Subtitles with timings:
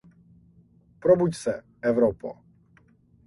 [0.99, 2.37] Probuď se, Evropo!